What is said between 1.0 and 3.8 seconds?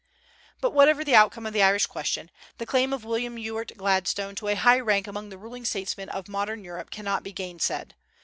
the outcome of the Irish question, the claim of William Ewart